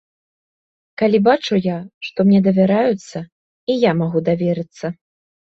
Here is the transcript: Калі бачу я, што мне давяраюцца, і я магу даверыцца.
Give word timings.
Калі 1.01 1.17
бачу 1.27 1.59
я, 1.65 1.75
што 2.07 2.25
мне 2.29 2.39
давяраюцца, 2.47 3.17
і 3.75 3.79
я 3.85 3.91
магу 4.01 4.19
даверыцца. 4.31 4.85